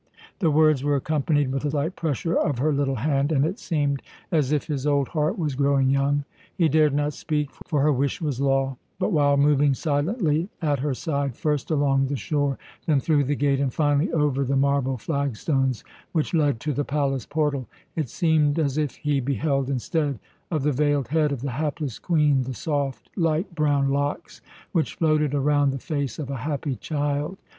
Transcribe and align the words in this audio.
The 0.39 0.49
words 0.49 0.83
were 0.83 0.95
accompanied 0.95 1.51
with 1.51 1.63
a 1.63 1.69
light 1.75 1.95
pressure 1.95 2.35
of 2.35 2.57
her 2.57 2.73
little 2.73 2.95
hand, 2.95 3.31
and 3.31 3.45
it 3.45 3.59
seemed 3.59 4.01
as 4.31 4.51
if 4.51 4.65
his 4.65 4.87
old 4.87 5.09
heart 5.09 5.37
was 5.37 5.53
growing 5.53 5.91
young. 5.91 6.25
He 6.57 6.69
dared 6.69 6.95
not 6.95 7.13
speak, 7.13 7.51
for 7.67 7.81
her 7.81 7.93
wish 7.93 8.19
was 8.19 8.41
law; 8.41 8.77
but 8.97 9.11
while 9.11 9.37
moving 9.37 9.75
silently 9.75 10.49
at 10.59 10.79
her 10.79 10.95
side, 10.95 11.35
first 11.35 11.69
along 11.69 12.07
the 12.07 12.15
shore, 12.15 12.57
then 12.87 12.99
through 12.99 13.25
the 13.25 13.35
gate, 13.35 13.59
and 13.59 13.71
finally 13.71 14.11
over 14.11 14.43
the 14.43 14.55
marble 14.55 14.97
flagstones 14.97 15.83
which 16.13 16.33
led 16.33 16.59
to 16.61 16.73
the 16.73 16.83
palace 16.83 17.27
portal, 17.27 17.67
it 17.95 18.09
seemed 18.09 18.57
as 18.57 18.79
if 18.79 18.95
he 18.95 19.19
beheld, 19.19 19.69
instead 19.69 20.17
of 20.49 20.63
the 20.63 20.71
veiled 20.71 21.09
head 21.09 21.31
of 21.31 21.41
the 21.41 21.51
hapless 21.51 21.99
Queen, 21.99 22.41
the 22.41 22.55
soft, 22.55 23.07
light 23.15 23.53
brown 23.53 23.91
locks 23.91 24.41
which 24.71 24.95
floated 24.95 25.35
around 25.35 25.69
the 25.69 25.77
face 25.77 26.17
of 26.17 26.31
a 26.31 26.37
happy 26.37 26.75
child. 26.75 27.37